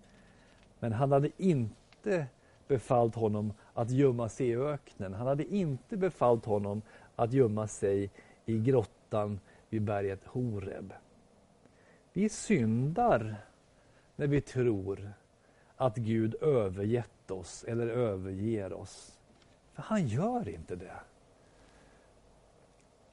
Men 0.79 0.93
han 0.93 1.11
hade 1.11 1.29
inte 1.37 2.27
befallt 2.73 3.15
honom 3.15 3.53
att 3.73 3.89
gömma 3.89 4.29
sig 4.29 4.47
i 4.47 4.55
öknen. 4.55 5.13
Han 5.13 5.27
hade 5.27 5.55
inte 5.55 5.97
befallt 5.97 6.45
honom 6.45 6.81
att 7.15 7.33
gömma 7.33 7.67
sig 7.67 8.09
i 8.45 8.59
grottan 8.59 9.39
vid 9.69 9.81
berget 9.81 10.25
Horeb. 10.25 10.93
Vi 12.13 12.29
syndar 12.29 13.35
när 14.15 14.27
vi 14.27 14.41
tror 14.41 15.13
att 15.75 15.97
Gud 15.97 16.35
övergett 16.41 17.31
oss 17.31 17.63
eller 17.67 17.87
överger 17.87 18.73
oss. 18.73 19.19
För 19.73 19.81
han 19.81 20.07
gör 20.07 20.49
inte 20.49 20.75
det. 20.75 20.99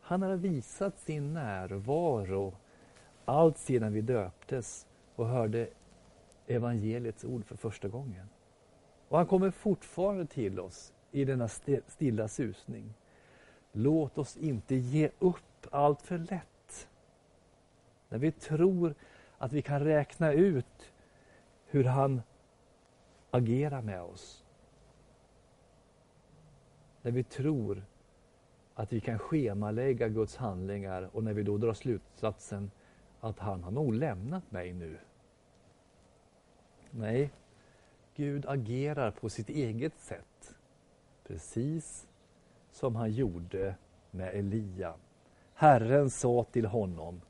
Han 0.00 0.22
har 0.22 0.36
visat 0.36 0.98
sin 0.98 1.34
närvaro 1.34 2.54
allt 3.24 3.58
sedan 3.58 3.92
vi 3.92 4.00
döptes 4.00 4.86
och 5.16 5.26
hörde 5.26 5.68
evangeliets 6.46 7.24
ord 7.24 7.44
för 7.44 7.56
första 7.56 7.88
gången. 7.88 8.28
Och 9.10 9.18
han 9.18 9.26
kommer 9.26 9.50
fortfarande 9.50 10.26
till 10.26 10.60
oss 10.60 10.92
i 11.10 11.24
denna 11.24 11.48
stilla 11.86 12.28
susning. 12.28 12.94
Låt 13.72 14.18
oss 14.18 14.36
inte 14.36 14.74
ge 14.74 15.10
upp 15.18 15.66
allt 15.70 16.02
för 16.02 16.18
lätt. 16.18 16.88
När 18.08 18.18
vi 18.18 18.32
tror 18.32 18.94
att 19.38 19.52
vi 19.52 19.62
kan 19.62 19.80
räkna 19.80 20.32
ut 20.32 20.92
hur 21.66 21.84
han 21.84 22.22
agerar 23.30 23.82
med 23.82 24.02
oss. 24.02 24.44
När 27.02 27.10
vi 27.10 27.24
tror 27.24 27.84
att 28.74 28.92
vi 28.92 29.00
kan 29.00 29.18
schemalägga 29.18 30.08
Guds 30.08 30.36
handlingar 30.36 31.10
och 31.12 31.24
när 31.24 31.32
vi 31.32 31.42
då 31.42 31.58
drar 31.58 31.74
slutsatsen 31.74 32.70
att 33.20 33.38
han 33.38 33.62
har 33.62 33.70
nog 33.70 33.94
lämnat 33.94 34.50
mig 34.50 34.72
nu. 34.72 34.98
Nej, 36.90 37.30
Gud 38.16 38.46
agerar 38.48 39.10
på 39.10 39.28
sitt 39.28 39.48
eget 39.48 39.98
sätt. 39.98 40.54
Precis 41.26 42.06
som 42.72 42.96
han 42.96 43.12
gjorde 43.12 43.74
med 44.10 44.34
Elia. 44.34 44.94
Herren 45.54 46.10
sa 46.10 46.44
till 46.44 46.66
honom 46.66 47.20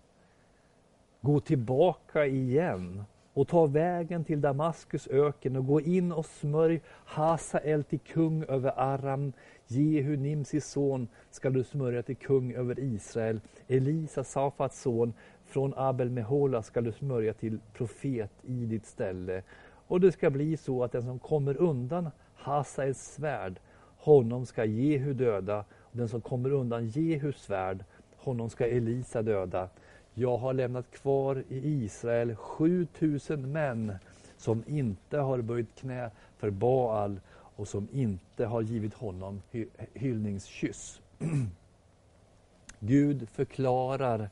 Gå 1.21 1.41
tillbaka 1.41 2.27
igen 2.27 3.05
och 3.35 3.49
ta 3.49 3.67
vägen 3.67 4.25
till 4.25 4.41
Damaskus 4.41 5.09
öken 5.09 5.57
och 5.57 5.67
gå 5.67 5.81
in 5.81 6.13
och 6.13 6.27
smörj 6.27 6.81
Hasael 6.87 7.85
till 7.85 8.01
kung 8.01 8.45
över 8.45 8.73
Aram. 8.77 9.33
Jehu, 9.67 10.17
Nimsis 10.17 10.67
son, 10.67 11.09
ska 11.31 11.51
du 11.51 11.65
smörja 11.65 12.03
till 12.03 12.17
kung 12.17 12.53
över 12.53 12.79
Israel. 12.79 13.41
Elisa, 13.69 14.25
Safats 14.25 14.81
son, 14.83 15.13
från 15.47 15.75
Abel 15.77 16.11
Mehola 16.11 16.63
ska 16.63 16.81
du 16.81 16.93
smörja 16.93 17.35
till 17.35 17.59
profet 17.73 18.33
i 18.43 18.67
ditt 18.67 18.87
ställe. 18.87 19.43
Och 19.91 20.01
det 20.01 20.13
ska 20.13 20.31
bli 20.31 20.57
så 20.57 20.85
att 20.85 20.93
den 20.93 21.03
som 21.03 21.19
kommer 21.19 21.57
undan 21.57 22.11
Hasaels 22.35 23.13
svärd, 23.15 23.61
honom 23.97 24.47
ska 24.47 24.65
Jehu 24.65 25.15
döda. 25.15 25.65
Och 25.79 25.97
den 25.97 26.09
som 26.09 26.21
kommer 26.21 26.53
undan 26.53 26.87
Jehus 26.87 27.43
svärd, 27.43 27.85
honom 28.17 28.51
ska 28.51 28.67
Elisa 28.67 29.23
döda. 29.23 29.69
Jag 30.15 30.37
har 30.37 30.53
lämnat 30.53 30.91
kvar 30.91 31.45
i 31.49 31.85
Israel 31.85 32.37
7000 32.37 33.53
män 33.53 33.95
som 34.37 34.65
inte 34.67 35.19
har 35.19 35.43
böjt 35.43 35.75
knä 35.75 36.11
för 36.39 36.51
Baal 36.51 37.21
och 37.31 37.69
som 37.69 37.89
inte 37.93 38.47
har 38.47 38.63
givit 38.63 38.95
honom 38.95 39.43
hy 39.51 39.67
hyllningskyss. 39.95 41.01
Gud 42.79 43.29
förklarar 43.29 44.31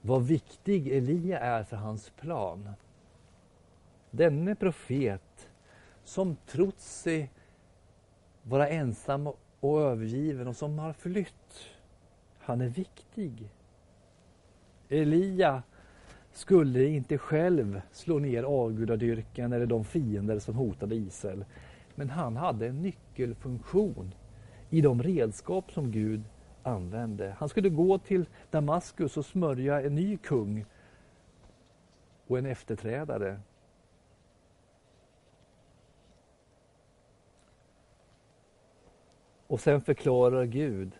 vad 0.00 0.22
viktig 0.22 0.88
Elia 0.88 1.40
är 1.40 1.64
för 1.64 1.76
hans 1.76 2.10
plan. 2.10 2.68
Denne 4.14 4.54
profet 4.54 5.48
som 6.04 6.36
trott 6.46 6.80
sig 6.80 7.30
vara 8.42 8.68
ensam 8.68 9.28
och 9.60 9.80
övergiven 9.80 10.48
och 10.48 10.56
som 10.56 10.78
har 10.78 10.92
flytt. 10.92 11.68
Han 12.38 12.60
är 12.60 12.68
viktig. 12.68 13.50
Elia 14.88 15.62
skulle 16.32 16.84
inte 16.86 17.18
själv 17.18 17.80
slå 17.92 18.18
ner 18.18 18.42
avgudadyrkan 18.42 19.52
eller 19.52 19.66
de 19.66 19.84
fiender 19.84 20.38
som 20.38 20.54
hotade 20.54 20.94
Israel. 20.94 21.44
Men 21.94 22.10
han 22.10 22.36
hade 22.36 22.66
en 22.66 22.82
nyckelfunktion 22.82 24.14
i 24.70 24.80
de 24.80 25.02
redskap 25.02 25.72
som 25.72 25.90
Gud 25.90 26.22
använde. 26.62 27.36
Han 27.38 27.48
skulle 27.48 27.68
gå 27.68 27.98
till 27.98 28.24
Damaskus 28.50 29.16
och 29.16 29.26
smörja 29.26 29.80
en 29.80 29.94
ny 29.94 30.16
kung 30.16 30.64
och 32.26 32.38
en 32.38 32.46
efterträdare. 32.46 33.40
Och 39.52 39.60
sen 39.60 39.80
förklarar 39.80 40.44
Gud 40.44 40.92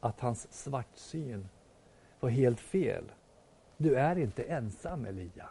att 0.00 0.20
hans 0.20 0.52
svartsyn 0.52 1.48
var 2.20 2.30
helt 2.30 2.60
fel. 2.60 3.04
Du 3.76 3.94
är 3.94 4.18
inte 4.18 4.42
ensam 4.42 5.04
Elia. 5.04 5.48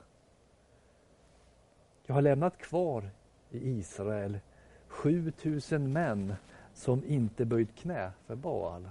Jag 2.06 2.16
har 2.16 2.22
lämnat 2.22 2.58
kvar 2.58 3.10
i 3.52 3.70
Israel 3.70 4.40
7000 4.88 5.94
män 5.94 6.36
som 6.74 7.04
inte 7.06 7.46
böjt 7.46 7.76
knä 7.76 8.12
för 8.26 8.36
Baal. 8.36 8.90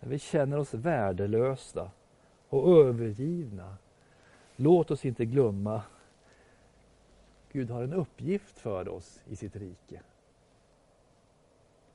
när 0.00 0.08
vi 0.08 0.18
känner 0.18 0.58
oss 0.58 0.74
värdelösa 0.74 1.90
och 2.48 2.86
övergivna. 2.86 3.76
Låt 4.56 4.90
oss 4.90 5.04
inte 5.04 5.24
glömma 5.24 5.82
Gud 7.52 7.70
har 7.70 7.82
en 7.82 7.92
uppgift 7.92 8.58
för 8.58 8.88
oss 8.88 9.20
i 9.26 9.36
sitt 9.36 9.56
rike. 9.56 10.00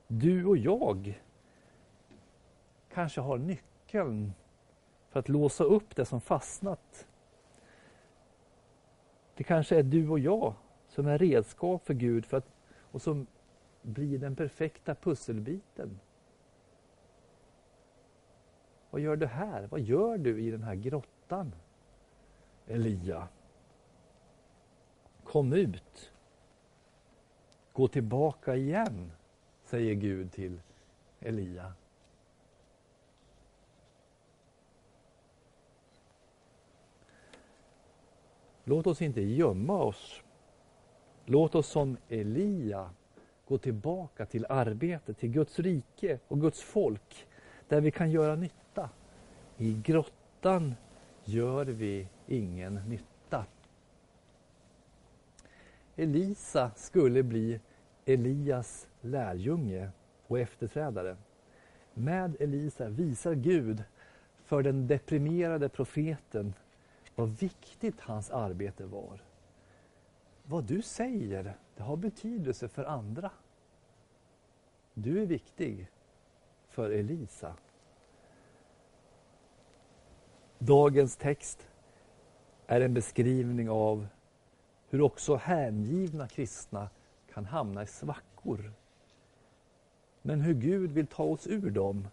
Du 0.07 0.45
och 0.45 0.57
jag 0.57 1.21
kanske 2.93 3.21
har 3.21 3.37
nyckeln 3.37 4.33
för 5.09 5.19
att 5.19 5.29
låsa 5.29 5.63
upp 5.63 5.95
det 5.95 6.05
som 6.05 6.21
fastnat. 6.21 7.07
Det 9.35 9.43
kanske 9.43 9.79
är 9.79 9.83
du 9.83 10.09
och 10.09 10.19
jag 10.19 10.53
som 10.87 11.07
är 11.07 11.17
redskap 11.17 11.85
för 11.85 11.93
Gud 11.93 12.25
för 12.25 12.37
att, 12.37 12.47
och 12.91 13.01
som 13.01 13.27
blir 13.81 14.19
den 14.19 14.35
perfekta 14.35 14.95
pusselbiten. 14.95 15.99
Vad 18.89 19.01
gör 19.01 19.15
du 19.15 19.25
här? 19.25 19.67
Vad 19.67 19.79
gör 19.79 20.17
du 20.17 20.41
i 20.41 20.51
den 20.51 20.63
här 20.63 20.75
grottan? 20.75 21.55
Elia. 22.67 23.27
Kom 25.23 25.53
ut. 25.53 26.11
Gå 27.73 27.87
tillbaka 27.87 28.55
igen, 28.55 29.11
säger 29.65 29.93
Gud 29.93 30.31
till 30.31 30.61
Elia. 31.19 31.73
Låt 38.63 38.87
oss 38.87 39.01
inte 39.01 39.21
gömma 39.21 39.83
oss. 39.83 40.21
Låt 41.25 41.55
oss 41.55 41.67
som 41.67 41.97
Elia 42.09 42.89
gå 43.47 43.57
tillbaka 43.57 44.25
till 44.25 44.45
arbetet, 44.49 45.17
till 45.17 45.29
Guds 45.29 45.59
rike 45.59 46.19
och 46.27 46.41
Guds 46.41 46.61
folk, 46.61 47.27
där 47.67 47.81
vi 47.81 47.91
kan 47.91 48.11
göra 48.11 48.35
nytta. 48.35 48.89
I 49.57 49.73
grottan 49.73 50.75
gör 51.23 51.65
vi 51.65 52.07
ingen 52.27 52.73
nytta. 52.73 53.45
Elisa 55.95 56.71
skulle 56.75 57.23
bli 57.23 57.59
Elias 58.05 58.87
lärjunge 59.01 59.89
och 60.27 60.39
efterträdare. 60.39 61.17
Med 61.93 62.35
Elisa 62.39 62.89
visar 62.89 63.33
Gud 63.33 63.83
för 64.43 64.63
den 64.63 64.87
deprimerade 64.87 65.69
profeten 65.69 66.53
vad 67.15 67.29
viktigt 67.29 68.01
hans 68.01 68.31
arbete 68.31 68.85
var. 68.85 69.21
Vad 70.43 70.63
du 70.63 70.81
säger, 70.81 71.57
det 71.75 71.83
har 71.83 71.97
betydelse 71.97 72.67
för 72.67 72.83
andra. 72.83 73.31
Du 74.93 75.21
är 75.21 75.25
viktig 75.25 75.89
för 76.69 76.91
Elisa. 76.91 77.55
Dagens 80.59 81.17
text 81.17 81.69
är 82.67 82.81
en 82.81 82.93
beskrivning 82.93 83.69
av 83.69 84.07
hur 84.89 85.01
också 85.01 85.35
hängivna 85.35 86.27
kristna 86.27 86.89
kan 87.35 87.45
hamna 87.45 87.83
i 87.83 87.87
svackor. 87.87 88.73
Men 90.21 90.41
hur 90.41 90.53
Gud 90.53 90.91
vill 90.91 91.07
ta 91.07 91.23
oss 91.23 91.47
ur 91.47 91.71
dem 91.71 92.07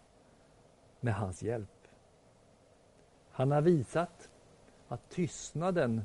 med 0.99 1.15
hans 1.15 1.43
hjälp. 1.43 1.87
Han 3.29 3.51
har 3.51 3.61
visat 3.61 4.29
att 4.87 5.09
tystnaden 5.09 6.01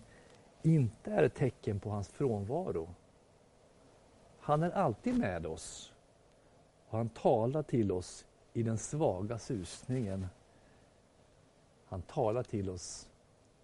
inte 0.62 1.11
är 1.11 1.22
ett 1.22 1.35
tecken 1.35 1.81
på 1.81 1.90
hans 1.90 2.09
frånvaro. 2.09 2.94
Han 4.40 4.62
är 4.62 4.70
alltid 4.70 5.18
med 5.18 5.46
oss 5.46 5.94
och 6.88 6.98
han 6.98 7.09
talar 7.09 7.62
till 7.62 7.92
oss 7.92 8.26
i 8.52 8.62
den 8.62 8.78
svaga 8.78 9.38
susningen. 9.38 10.26
Han 11.85 12.02
talar 12.02 12.42
till 12.42 12.70
oss 12.70 13.09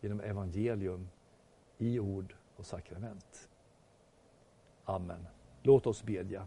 genom 0.00 0.20
evangelium 0.20 1.08
i 1.78 1.98
ord 1.98 2.34
och 2.56 2.66
sakrament. 2.66 3.48
Amen. 4.84 5.26
Låt 5.66 5.86
oss 5.86 6.02
bedja. 6.02 6.46